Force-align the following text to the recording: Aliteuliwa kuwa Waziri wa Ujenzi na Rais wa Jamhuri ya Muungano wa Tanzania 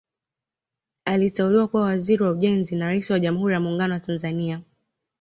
Aliteuliwa 1.05 1.67
kuwa 1.67 1.83
Waziri 1.83 2.23
wa 2.23 2.31
Ujenzi 2.31 2.75
na 2.75 2.85
Rais 2.85 3.09
wa 3.09 3.19
Jamhuri 3.19 3.53
ya 3.53 3.59
Muungano 3.59 3.93
wa 3.93 3.99
Tanzania 3.99 4.61